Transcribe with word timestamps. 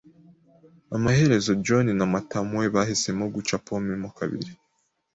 Amaherezo, 0.95 1.51
John 1.65 1.87
na 1.97 2.05
Matamaue 2.13 2.67
bahisemo 2.75 3.25
guca 3.35 3.55
pome 3.65 3.95
mo 4.03 4.09
kabiri. 4.17 4.51